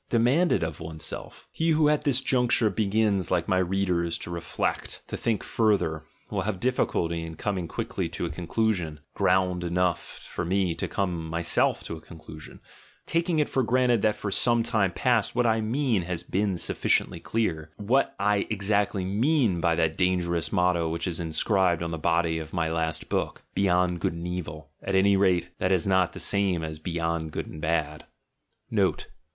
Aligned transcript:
demand 0.09 0.51
it 0.51 0.79
one's 0.79 1.05
self? 1.05 1.47
He 1.51 1.69
who 1.69 1.87
at 1.87 2.05
this 2.05 2.21
juncture 2.21 2.71
begins, 2.71 3.29
like 3.29 3.47
my 3.47 3.59
readers, 3.59 4.17
to 4.17 4.31
reflect, 4.31 5.03
to 5.09 5.15
think 5.15 5.43
further, 5.43 6.01
will 6.31 6.41
have 6.41 6.59
difficulty 6.59 7.21
in 7.23 7.35
coming 7.35 7.67
quickly 7.67 8.09
to 8.09 8.25
a 8.25 8.31
conclusion,— 8.31 9.01
ground 9.13 9.63
enough 9.63 10.01
for 10.01 10.43
me 10.43 10.73
to 10.73 10.87
come 10.87 11.27
myself 11.29 11.83
to 11.83 11.97
a 11.97 12.01
conclusion, 12.01 12.61
taking 13.05 13.37
it 13.37 13.47
for 13.47 13.61
granted 13.61 14.01
that 14.01 14.15
for 14.15 14.31
some 14.31 14.63
time 14.63 14.91
past 14.91 15.35
what 15.35 15.45
I 15.45 15.61
mean 15.61 16.01
has 16.01 16.23
been 16.23 16.57
sufficiently 16.57 17.19
clear, 17.19 17.69
what 17.77 18.15
I 18.19 18.47
exactly 18.49 19.05
mean 19.05 19.61
by 19.61 19.75
that 19.75 19.97
dangerous 19.97 20.51
motto 20.51 20.89
which 20.89 21.05
is 21.05 21.19
inscribed 21.19 21.83
on 21.83 21.91
the 21.91 21.99
body 21.99 22.39
of 22.39 22.53
my 22.53 22.71
last 22.71 23.07
book: 23.07 23.43
Beyond 23.53 23.99
Good 23.99 24.13
and 24.13 24.27
Evil— 24.27 24.71
at 24.81 24.95
any 24.95 25.15
rate 25.15 25.51
that 25.59 25.71
is 25.71 25.85
not 25.85 26.13
the 26.13 26.19
same 26.19 26.63
as 26.63 26.79
"Beyond 26.79 27.31
Good 27.31 27.45
and 27.45 27.61
Bad." 27.61 27.67
"GOOD 27.67 27.85
AND 27.85 27.89
EVIL," 27.91 28.01
"GOOD 28.01 28.05
AND 28.07 28.79
BAD" 28.81 28.81
39 28.81 28.83
Note. 28.83 29.07